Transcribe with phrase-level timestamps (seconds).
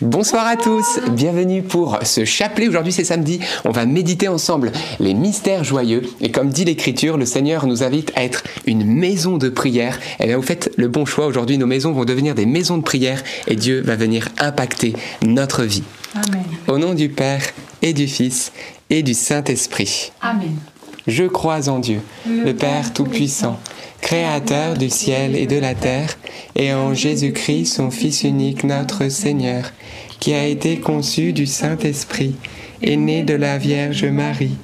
[0.00, 2.68] Bonsoir à tous, bienvenue pour ce chapelet.
[2.68, 6.02] Aujourd'hui c'est samedi, on va méditer ensemble les mystères joyeux.
[6.20, 9.98] Et comme dit l'Écriture, le Seigneur nous invite à être une maison de prière.
[10.20, 12.78] Et eh bien vous faites le bon choix, aujourd'hui nos maisons vont devenir des maisons
[12.78, 14.92] de prière et Dieu va venir impacter
[15.26, 15.82] notre vie.
[16.14, 16.44] Amen.
[16.68, 17.42] Au nom du Père
[17.82, 18.52] et du Fils
[18.90, 20.12] et du Saint-Esprit.
[20.20, 20.54] Amen.
[21.08, 23.58] Je crois en Dieu, le, Père Tout-Puissant,
[24.00, 26.16] Créateur du ciel et de la terre,
[26.56, 29.72] et en Jésus-Christ, son Fils unique, notre Seigneur
[30.18, 32.34] qui a été conçu du Saint-Esprit,
[32.82, 34.56] est né de la Vierge Marie,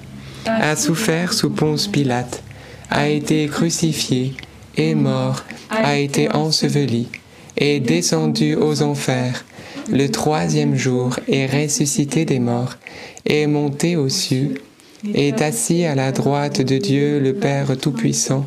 [0.47, 2.43] a souffert sous Ponce Pilate,
[2.91, 4.35] a été crucifié,
[4.77, 7.09] est mort, a été enseveli,
[7.57, 9.45] est descendu aux enfers,
[9.91, 12.77] le troisième jour est ressuscité des morts,
[13.27, 14.55] est monté aux cieux,
[15.13, 18.47] est assis à la droite de Dieu le Père Tout-Puissant,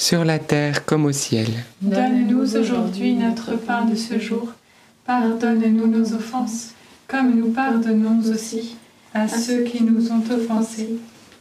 [0.00, 1.46] sur la terre comme au ciel.
[1.82, 4.48] Donne-nous aujourd'hui notre pain de ce jour.
[5.04, 6.70] Pardonne-nous nos offenses,
[7.06, 8.76] comme nous pardonnons aussi
[9.12, 10.96] à ceux qui nous ont offensés,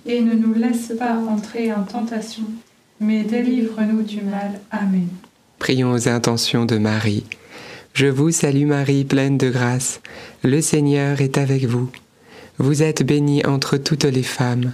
[0.05, 2.43] et ne nous laisse pas entrer en tentation,
[2.99, 4.59] mais délivre-nous du mal.
[4.71, 5.07] Amen.
[5.57, 7.23] Prions aux intentions de Marie.
[7.93, 10.01] Je vous salue Marie, pleine de grâce.
[10.43, 11.89] Le Seigneur est avec vous.
[12.57, 14.73] Vous êtes bénie entre toutes les femmes,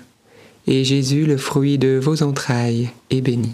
[0.66, 3.54] et Jésus, le fruit de vos entrailles, est béni.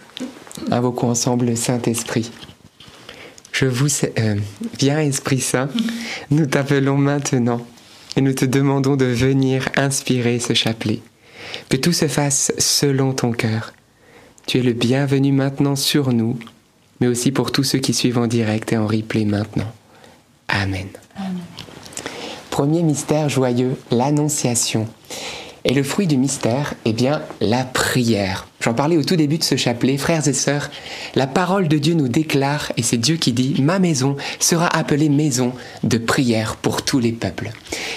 [0.71, 2.31] Invoquons ensemble le Saint-Esprit.
[3.51, 3.87] Je vous
[4.17, 4.35] euh,
[4.79, 5.69] viens Esprit Saint,
[6.29, 7.61] nous t'appelons maintenant
[8.15, 10.99] et nous te demandons de venir inspirer ce chapelet.
[11.69, 13.73] Que tout se fasse selon ton cœur.
[14.47, 16.37] Tu es le bienvenu maintenant sur nous,
[16.99, 19.71] mais aussi pour tous ceux qui suivent en direct et en replay maintenant.
[20.47, 20.87] Amen.
[21.15, 21.37] Amen.
[22.49, 24.87] Premier mystère joyeux, l'Annonciation.
[25.63, 28.47] Et le fruit du mystère, eh bien, la prière.
[28.61, 30.69] J'en parlais au tout début de ce chapelet, frères et sœurs,
[31.15, 35.09] la parole de Dieu nous déclare, et c'est Dieu qui dit, ma maison sera appelée
[35.09, 37.51] maison de prière pour tous les peuples.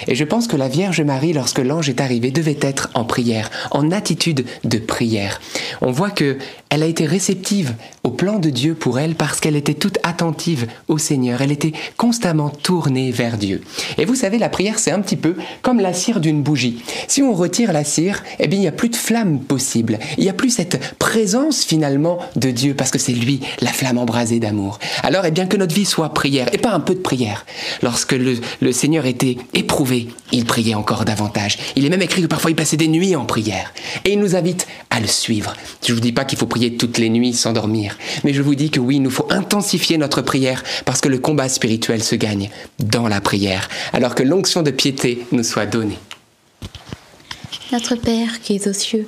[0.07, 3.51] Et je pense que la Vierge Marie, lorsque l'ange est arrivé, devait être en prière,
[3.69, 5.39] en attitude de prière.
[5.81, 6.37] On voit que
[6.75, 7.73] elle a été réceptive
[8.03, 11.41] au plan de Dieu pour elle parce qu'elle était toute attentive au Seigneur.
[11.41, 13.61] Elle était constamment tournée vers Dieu.
[13.97, 16.83] Et vous savez, la prière, c'est un petit peu comme la cire d'une bougie.
[17.07, 19.99] Si on retire la cire, eh bien, il n'y a plus de flamme possible.
[20.17, 23.97] Il n'y a plus cette présence finalement de Dieu parce que c'est lui, la flamme
[23.97, 24.79] embrasée d'amour.
[25.03, 27.45] Alors, eh bien, que notre vie soit prière et pas un peu de prière.
[27.83, 31.57] Lorsque le, Seigneur était éprouvé, il priait encore davantage.
[31.75, 33.73] Il est même écrit que parfois il passait des nuits en prière.
[34.05, 35.53] Et il nous invite à le suivre.
[35.85, 38.41] Je ne vous dis pas qu'il faut prier toutes les nuits sans dormir, mais je
[38.41, 42.01] vous dis que oui, il nous faut intensifier notre prière parce que le combat spirituel
[42.01, 42.49] se gagne
[42.79, 45.99] dans la prière, alors que l'onction de piété nous soit donnée.
[47.71, 49.07] Notre Père qui es aux cieux,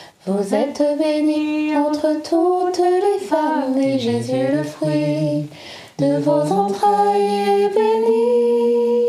[0.27, 5.49] Vous êtes bénie entre toutes les femmes, et Jésus, le fruit
[5.97, 9.07] de vos entrailles, est béni.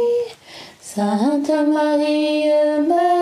[0.80, 2.46] Sainte Marie,
[2.88, 3.21] Mère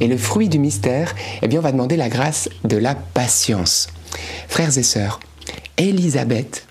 [0.00, 3.88] Et le fruit du mystère, eh bien, on va demander la grâce de la patience.
[4.48, 5.20] Frères et sœurs,
[5.76, 6.66] Élisabeth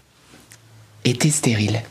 [1.05, 1.81] était stérile.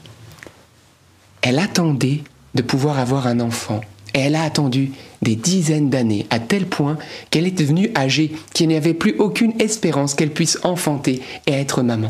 [1.43, 2.23] Elle attendait
[2.55, 3.81] de pouvoir avoir un enfant.
[4.17, 4.91] Et elle a attendu
[5.21, 6.97] des dizaines d'années, à tel point
[7.31, 11.83] qu'elle est devenue âgée, qu'il n'y avait plus aucune espérance qu'elle puisse enfanter et être
[11.83, 12.09] maman.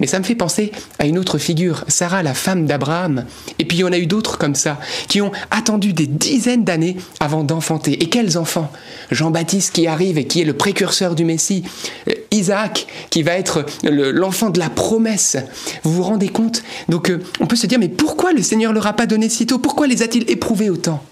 [0.00, 3.26] Mais ça me fait penser à une autre figure, Sarah, la femme d'Abraham.
[3.58, 6.64] Et puis il y en a eu d'autres comme ça, qui ont attendu des dizaines
[6.64, 8.02] d'années avant d'enfanter.
[8.02, 8.72] Et quels enfants?
[9.10, 11.64] Jean-Baptiste qui arrive et qui est le précurseur du Messie.
[12.08, 15.36] Euh, Isaac qui va être le- l'enfant de la promesse.
[15.82, 16.62] Vous vous rendez compte?
[16.88, 19.46] Donc euh, on peut se dire, mais pourquoi le Seigneur leur a pas donné si
[19.46, 19.58] tôt?
[19.58, 21.02] Pourquoi les a-t-il éprouvés autant?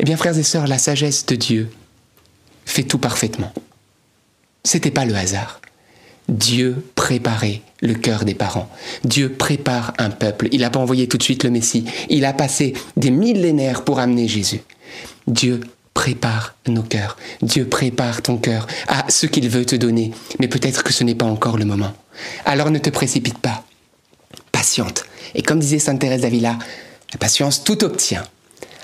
[0.00, 1.70] Eh bien frères et sœurs, la sagesse de Dieu
[2.64, 3.52] fait tout parfaitement.
[4.64, 5.60] C'était pas le hasard.
[6.30, 8.70] Dieu préparait le cœur des parents.
[9.04, 10.48] Dieu prépare un peuple.
[10.52, 11.84] Il n'a pas envoyé tout de suite le Messie.
[12.08, 14.62] Il a passé des millénaires pour amener Jésus.
[15.26, 15.60] Dieu
[15.92, 17.18] prépare nos cœurs.
[17.42, 20.12] Dieu prépare ton cœur à ce qu'il veut te donner.
[20.38, 21.92] Mais peut-être que ce n'est pas encore le moment.
[22.46, 23.64] Alors ne te précipite pas.
[24.50, 25.04] Patiente.
[25.34, 26.58] Et comme disait Sainte Thérèse d'Avila,
[27.12, 28.22] la patience tout obtient.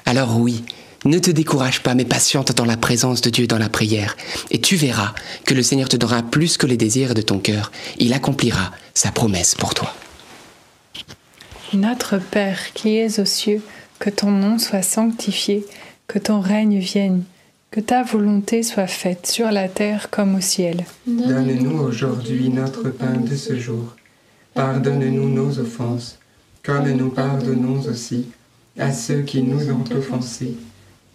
[0.04, 0.62] Alors oui,
[1.08, 4.16] ne te décourage pas, mais patiente dans la présence de Dieu dans la prière.
[4.50, 7.70] Et tu verras que le Seigneur te donnera plus que les désirs de ton cœur.
[7.98, 9.92] Il accomplira sa promesse pour toi.
[11.72, 13.62] Notre Père qui es aux cieux,
[13.98, 15.66] que ton nom soit sanctifié,
[16.06, 17.24] que ton règne vienne,
[17.70, 20.84] que ta volonté soit faite sur la terre comme au ciel.
[21.06, 23.96] Donne-nous aujourd'hui notre pain de ce jour.
[24.54, 26.18] Pardonne-nous nos offenses,
[26.62, 28.26] comme nous pardonnons aussi
[28.78, 30.56] à ceux qui nous ont offensés.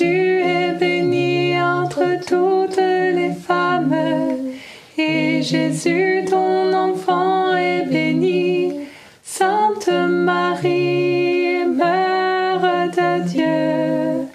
[0.00, 3.94] Tu es bénie entre toutes les femmes,
[4.96, 8.86] et Jésus, ton enfant, est béni.
[9.22, 14.26] Sainte Marie, Mère de Dieu,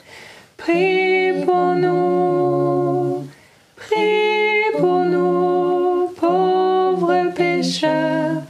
[0.55, 3.27] prie pour nous,
[3.75, 8.43] prie pour nous, pauvres pécheurs,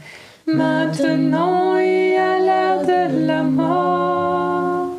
[0.47, 4.89] maintenant et à l'heure de la mort.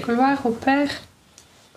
[0.00, 1.07] Gloire au Père,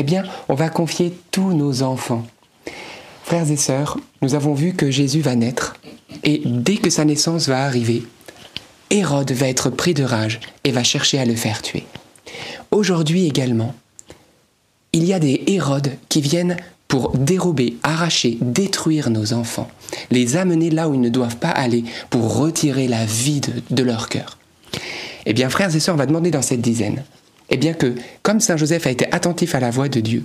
[0.00, 2.26] eh bien, on va confier tous nos enfants.
[3.22, 5.74] Frères et sœurs, nous avons vu que Jésus va naître,
[6.24, 8.04] et dès que sa naissance va arriver,
[8.88, 11.84] Hérode va être pris de rage et va chercher à le faire tuer.
[12.70, 13.74] Aujourd'hui également,
[14.94, 16.56] il y a des Hérodes qui viennent
[16.88, 19.68] pour dérober, arracher, détruire nos enfants,
[20.10, 24.08] les amener là où ils ne doivent pas aller pour retirer la vie de, leur
[24.08, 24.38] cœur.
[25.26, 27.04] Eh bien, frères et sœurs, on va demander dans cette dizaine,
[27.50, 30.24] eh bien que, comme Saint Joseph a été attentif à la voix de Dieu,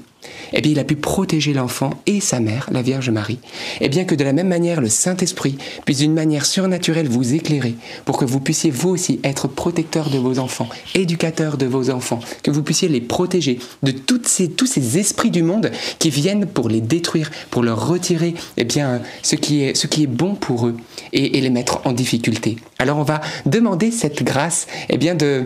[0.54, 3.40] eh bien il a pu protéger l'enfant et sa mère, la Vierge Marie,
[3.82, 7.76] eh bien que de la même manière le Saint-Esprit puisse d'une manière surnaturelle vous éclairer
[8.06, 12.20] pour que vous puissiez vous aussi être protecteur de vos enfants, éducateur de vos enfants,
[12.44, 16.46] que vous puissiez les protéger de toutes ces, tous ces esprits du monde qui viennent
[16.46, 20.36] pour les détruire, pour leur retirer eh bien, ce, qui est, ce qui est bon
[20.36, 20.78] pour eux
[21.14, 22.58] et, et les mettre en difficulté.
[22.80, 25.46] Alors on va demander cette grâce eh bien, de,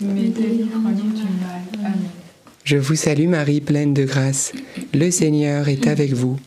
[0.00, 1.62] mais délivre-nous du mal.
[1.78, 2.08] Amen.
[2.64, 4.52] Je vous salue Marie, pleine de grâce.
[4.92, 6.38] Le Seigneur est avec vous.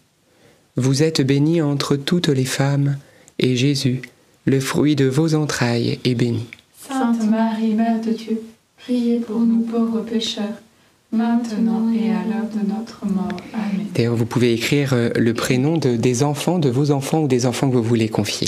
[0.78, 2.98] Vous êtes bénie entre toutes les femmes,
[3.40, 4.02] et Jésus,
[4.46, 6.46] le fruit de vos entrailles, est béni.
[6.88, 8.42] Sainte Marie, Mère de Dieu,
[8.78, 10.62] priez pour nous pauvres pécheurs
[11.12, 13.38] maintenant et à l'heure de notre mort.
[13.54, 13.88] Amen.
[13.94, 17.46] D'ailleurs, vous pouvez écrire euh, le prénom de, des enfants, de vos enfants ou des
[17.46, 18.48] enfants que vous voulez confier.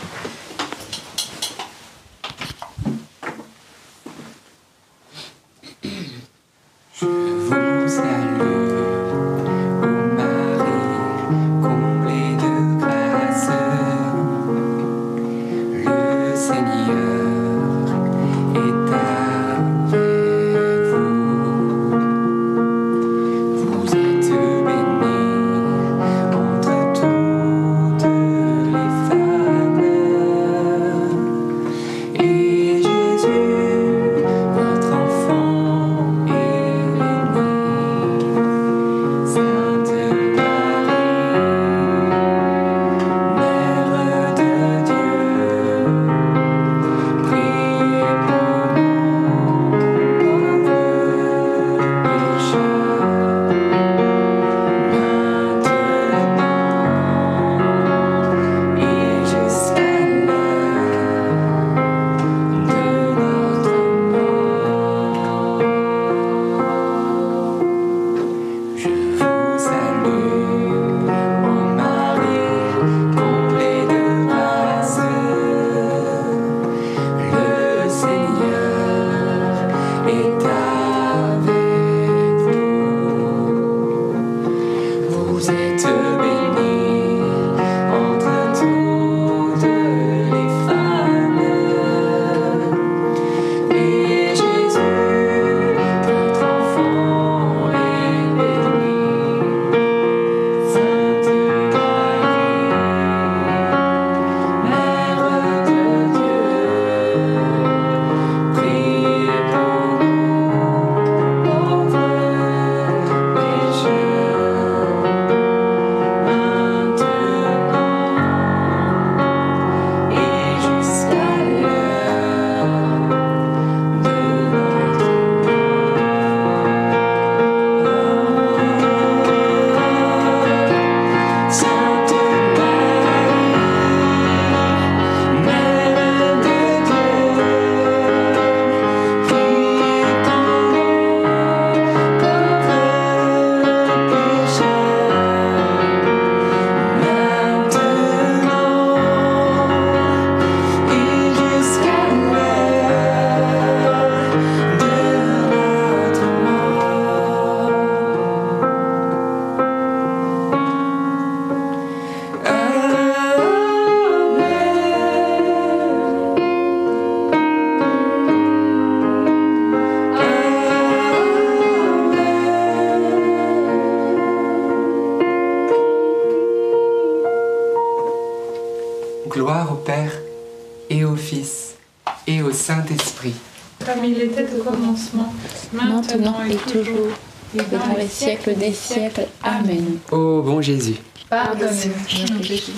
[185.11, 185.33] Commencement,
[185.73, 187.11] maintenant et toujours,
[187.55, 189.27] et dans les siècles des siècles.
[189.43, 189.97] Amen.
[190.11, 190.95] Ô bon Jésus,
[191.29, 192.73] pardonne-nous nos péchés,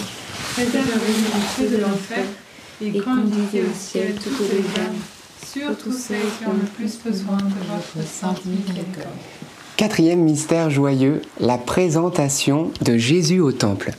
[0.54, 2.26] préserve-nous du de l'enfer,
[2.82, 4.96] et conduisez au ciel toutes les âmes,
[5.46, 9.08] surtout celles qui ont le plus besoin de votre sainte miséricorde.
[9.76, 13.92] Quatrième mystère joyeux, la présentation de Jésus au temple.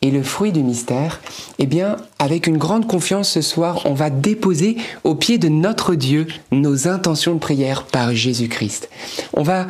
[0.00, 1.20] Et le fruit du mystère,
[1.58, 5.96] eh bien, avec une grande confiance ce soir, on va déposer au pied de notre
[5.96, 8.88] Dieu nos intentions de prière par Jésus-Christ.
[9.32, 9.66] On va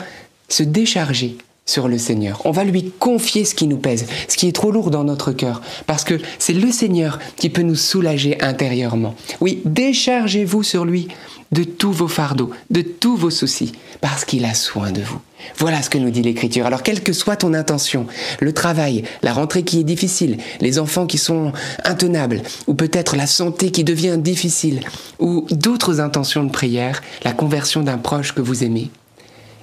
[0.50, 2.42] se décharger sur le Seigneur.
[2.44, 5.32] On va lui confier ce qui nous pèse, ce qui est trop lourd dans notre
[5.32, 9.14] cœur, parce que c'est le Seigneur qui peut nous soulager intérieurement.
[9.40, 11.08] Oui, déchargez-vous sur lui
[11.50, 15.20] de tous vos fardeaux, de tous vos soucis, parce qu'il a soin de vous.
[15.58, 16.66] Voilà ce que nous dit l'Écriture.
[16.66, 18.06] Alors, quelle que soit ton intention,
[18.40, 21.52] le travail, la rentrée qui est difficile, les enfants qui sont
[21.84, 24.80] intenables, ou peut-être la santé qui devient difficile,
[25.18, 28.90] ou d'autres intentions de prière, la conversion d'un proche que vous aimez,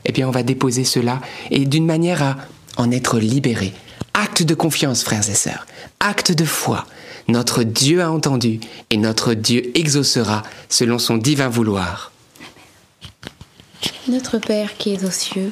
[0.05, 2.37] eh bien, on va déposer cela et d'une manière à
[2.77, 3.73] en être libéré.
[4.13, 5.65] Acte de confiance, frères et sœurs.
[5.99, 6.85] Acte de foi.
[7.27, 8.59] Notre Dieu a entendu
[8.89, 12.11] et notre Dieu exaucera selon son divin vouloir.
[14.09, 15.51] Notre Père qui es aux cieux,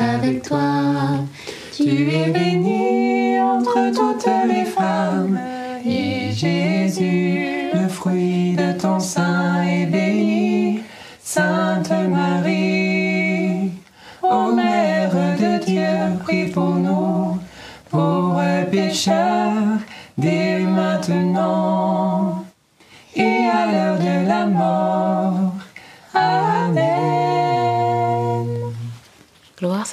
[0.00, 0.60] avec toi.
[1.74, 2.67] Tu es bénie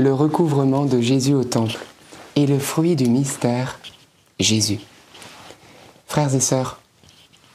[0.00, 1.78] le recouvrement de Jésus au temple.
[2.36, 3.78] Et le fruit du mystère,
[4.38, 4.78] Jésus.
[6.06, 6.80] Frères et sœurs,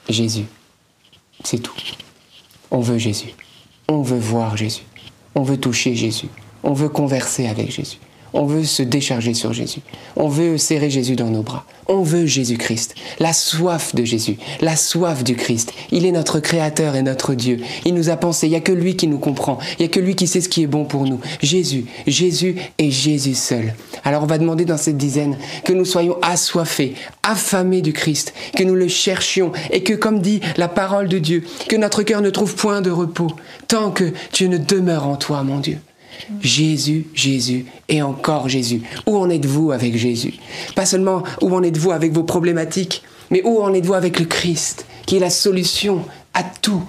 [0.07, 0.45] Jésus,
[1.43, 1.75] c'est tout.
[2.71, 3.33] On veut Jésus.
[3.87, 4.83] On veut voir Jésus.
[5.33, 6.29] On veut toucher Jésus.
[6.63, 7.99] On veut converser avec Jésus.
[8.37, 9.79] On veut se décharger sur Jésus.
[10.17, 11.63] On veut serrer Jésus dans nos bras.
[11.87, 12.93] On veut Jésus-Christ.
[13.19, 14.37] La soif de Jésus.
[14.59, 15.71] La soif du Christ.
[15.91, 17.59] Il est notre Créateur et notre Dieu.
[17.85, 18.47] Il nous a pensé.
[18.47, 19.57] Il n'y a que lui qui nous comprend.
[19.79, 21.21] Il n'y a que lui qui sait ce qui est bon pour nous.
[21.41, 21.85] Jésus.
[22.07, 23.73] Jésus et Jésus seul.
[24.03, 28.63] Alors on va demander dans cette dizaine que nous soyons assoiffés, affamés du Christ, que
[28.63, 32.31] nous le cherchions et que, comme dit la parole de Dieu, que notre cœur ne
[32.31, 33.31] trouve point de repos
[33.69, 35.77] tant que tu ne demeures en toi, mon Dieu.
[36.41, 38.81] Jésus, Jésus et encore Jésus.
[39.05, 40.35] Où en êtes-vous avec Jésus?
[40.75, 44.85] Pas seulement où en êtes-vous avec vos problématiques, mais où en êtes-vous avec le Christ,
[45.05, 46.83] qui est la solution à tout?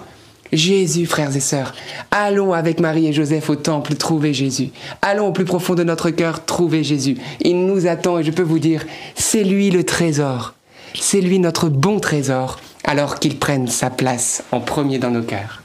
[0.52, 1.74] Jésus, frères et sœurs,
[2.10, 4.70] allons avec Marie et Joseph au temple trouver Jésus.
[5.02, 7.16] Allons au plus profond de notre cœur trouver Jésus.
[7.40, 10.54] Il nous attend et je peux vous dire, c'est lui le trésor.
[10.98, 15.62] C'est lui notre bon trésor, alors qu'il prenne sa place en premier dans nos cœurs.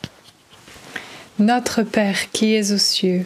[1.39, 3.26] Notre Père qui es aux cieux,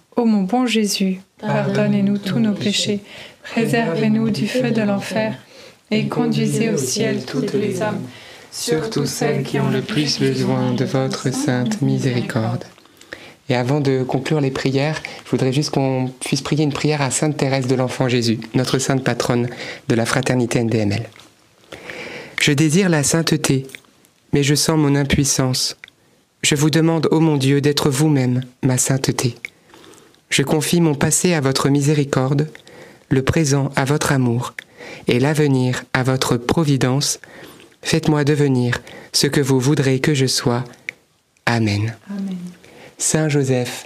[0.17, 2.99] Ô mon bon Jésus, pardonnez-nous tous nos péchés,
[3.43, 5.37] préservez-nous du feu de l'enfer,
[5.89, 8.01] et conduisez au ciel toutes les âmes,
[8.51, 12.65] surtout celles qui ont le plus besoin de votre sainte miséricorde.
[13.47, 17.09] Et avant de conclure les prières, je voudrais juste qu'on puisse prier une prière à
[17.09, 19.47] Sainte Thérèse de l'Enfant Jésus, notre sainte patronne
[19.87, 21.09] de la fraternité NDML.
[22.41, 23.65] Je désire la sainteté,
[24.33, 25.77] mais je sens mon impuissance.
[26.43, 29.35] Je vous demande, ô mon Dieu, d'être vous-même ma sainteté.
[30.31, 32.47] Je confie mon passé à votre miséricorde,
[33.09, 34.53] le présent à votre amour,
[35.07, 37.19] et l'avenir à votre providence.
[37.83, 38.79] Faites-moi devenir
[39.11, 40.63] ce que vous voudrez que je sois.
[41.45, 41.95] Amen.
[42.09, 42.37] Amen.
[42.97, 43.85] Saint Joseph,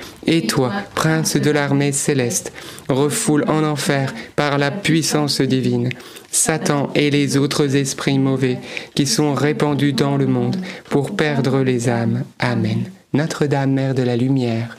[0.27, 2.53] Et toi, prince de l'armée céleste,
[2.89, 5.89] refoule en enfer par la puissance divine.
[6.31, 8.59] Satan et les autres esprits mauvais
[8.95, 10.57] qui sont répandus dans le monde
[10.89, 12.23] pour perdre les âmes.
[12.39, 12.85] Amen.
[13.13, 14.77] Notre-Dame, Mère de la Lumière,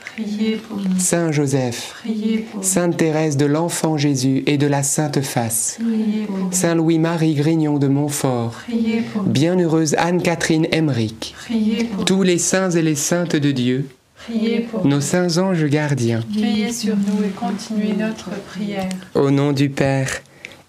[0.97, 2.03] Saint Joseph,
[2.61, 5.77] Sainte Thérèse de l'Enfant Jésus et de la Sainte Face,
[6.49, 8.59] Saint Louis-Marie Grignon de Montfort,
[9.27, 11.35] Bienheureuse Anne-Catherine Emmerich,
[12.07, 13.85] tous les saints et les saintes de Dieu,
[14.83, 16.21] nos saints anges gardiens.
[16.29, 18.89] Veillez sur nous et continuez notre prière.
[19.15, 20.09] Au nom du Père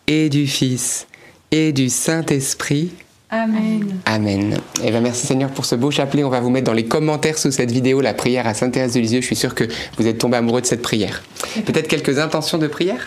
[0.06, 1.06] et du Fils
[1.50, 2.90] et du Saint-Esprit.
[3.30, 4.00] Amen.
[4.06, 4.58] Amen.
[4.80, 6.22] Et eh bien merci Seigneur pour ce beau chapelet.
[6.24, 8.94] On va vous mettre dans les commentaires sous cette vidéo la prière à Sainte Thérèse
[8.94, 9.20] de Lisieux.
[9.20, 9.64] Je suis sûr que
[9.98, 11.22] vous êtes tombé amoureux de cette prière.
[11.64, 13.06] Peut-être quelques intentions de prière?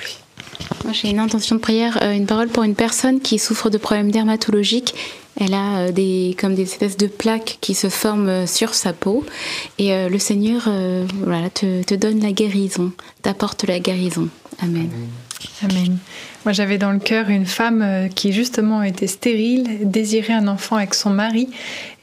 [0.83, 3.77] Moi j'ai une intention de prière, euh, une parole pour une personne qui souffre de
[3.77, 4.95] problèmes dermatologiques
[5.39, 8.93] elle a euh, des, comme des espèces de plaques qui se forment euh, sur sa
[8.93, 9.25] peau.
[9.77, 10.69] Et euh, le Seigneur
[11.23, 14.29] voilà, te, te, donne la guérison, t'apporte la guérison.
[14.61, 14.89] Amen.
[15.63, 15.97] Amen.
[16.45, 20.93] Moi, j'avais dans le cœur une femme qui justement était stérile, désirait un enfant avec
[20.93, 21.49] son mari.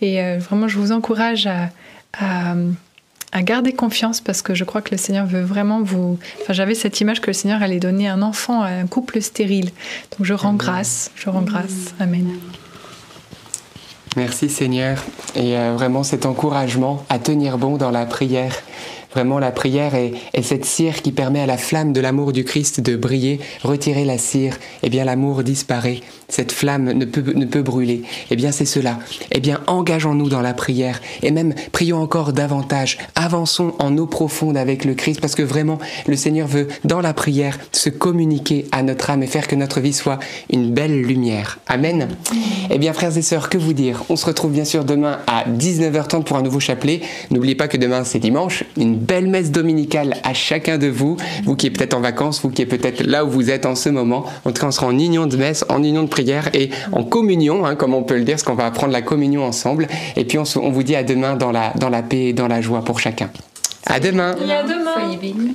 [0.01, 1.71] Et vraiment, je vous encourage à,
[2.13, 2.55] à,
[3.33, 6.19] à, garder confiance parce que je crois que le Seigneur veut vraiment vous.
[6.43, 9.71] Enfin, j'avais cette image que le Seigneur allait donner un enfant à un couple stérile.
[10.17, 11.11] Donc, je rends grâce.
[11.17, 11.95] Je rends grâce.
[11.99, 12.29] Amen.
[14.17, 15.03] Merci Seigneur.
[15.35, 18.55] Et euh, vraiment cet encouragement à tenir bon dans la prière
[19.15, 22.81] Vraiment, la prière est, cette cire qui permet à la flamme de l'amour du Christ
[22.81, 23.41] de briller.
[23.63, 26.01] Retirer la cire, eh bien l'amour disparaît.
[26.29, 28.03] Cette flamme ne peut, ne peut brûler.
[28.31, 28.99] Eh bien c'est cela.
[29.31, 32.99] Eh bien engageons-nous dans la prière et même prions encore davantage.
[33.15, 37.15] Avançons en eau profonde avec le Christ parce que vraiment le Seigneur veut dans la
[37.15, 40.19] prière se communiquer à notre âme et faire que notre vie soit
[40.51, 41.61] une belle lumière.
[41.69, 42.09] Amen.
[42.71, 44.03] Eh bien frères et sœurs, que vous dire?
[44.09, 47.01] On se retrouve bien sûr demain à 19h30 pour un nouveau chapelet.
[47.31, 48.65] N'oubliez pas que demain c'est dimanche.
[49.07, 52.63] Belle messe dominicale à chacun de vous, vous qui êtes peut-être en vacances, vous qui
[52.63, 54.25] êtes peut-être là où vous êtes en ce moment.
[54.45, 57.05] En tout cas, on sera en union de messe, en union de prière et en
[57.05, 59.87] communion, hein, comme on peut le dire, parce qu'on va apprendre la communion ensemble.
[60.17, 62.49] Et puis on, on, vous dit à demain dans la, dans la paix et dans
[62.49, 63.31] la joie pour chacun.
[63.87, 64.33] À demain.
[64.33, 65.55] à demain.